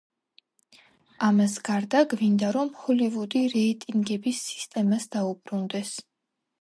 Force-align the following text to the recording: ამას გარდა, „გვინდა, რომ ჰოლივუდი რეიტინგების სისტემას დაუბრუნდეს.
ამას 1.25 1.57
გარდა, 1.67 2.01
„გვინდა, 2.13 2.49
რომ 2.57 2.71
ჰოლივუდი 2.85 3.43
რეიტინგების 3.55 4.41
სისტემას 4.47 5.07
დაუბრუნდეს. 5.17 5.93